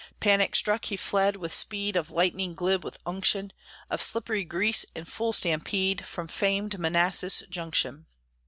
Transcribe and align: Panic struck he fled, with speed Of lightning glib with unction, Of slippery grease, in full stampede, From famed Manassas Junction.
Panic 0.19 0.55
struck 0.55 0.85
he 0.85 0.97
fled, 0.97 1.35
with 1.37 1.53
speed 1.53 1.95
Of 1.95 2.09
lightning 2.09 2.55
glib 2.55 2.83
with 2.83 2.97
unction, 3.05 3.53
Of 3.87 4.01
slippery 4.01 4.43
grease, 4.43 4.83
in 4.95 5.05
full 5.05 5.31
stampede, 5.31 6.07
From 6.07 6.27
famed 6.27 6.79
Manassas 6.79 7.43
Junction. 7.51 8.07